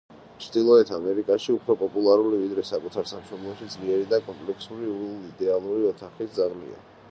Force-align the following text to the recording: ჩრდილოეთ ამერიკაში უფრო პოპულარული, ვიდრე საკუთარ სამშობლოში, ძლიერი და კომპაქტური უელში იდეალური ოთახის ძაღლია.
ჩრდილოეთ 0.43 0.91
ამერიკაში 0.95 1.51
უფრო 1.57 1.75
პოპულარული, 1.81 2.39
ვიდრე 2.45 2.63
საკუთარ 2.71 3.07
სამშობლოში, 3.13 3.69
ძლიერი 3.75 4.09
და 4.15 4.21
კომპაქტური 4.31 4.89
უელში 4.97 5.31
იდეალური 5.35 5.89
ოთახის 5.95 6.37
ძაღლია. 6.41 6.83